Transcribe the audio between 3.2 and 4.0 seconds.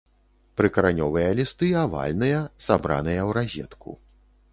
ў разетку.